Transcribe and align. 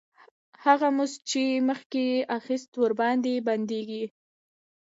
هغه 0.65 0.87
مزد 0.97 1.19
چې 1.29 1.43
مخکې 1.69 2.01
یې 2.11 2.19
اخیست 2.37 2.71
ورباندې 2.81 3.33
بندېږي 3.47 4.03